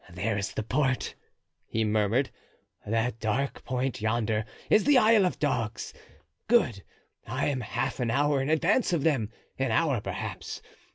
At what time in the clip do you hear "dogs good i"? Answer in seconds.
5.37-7.45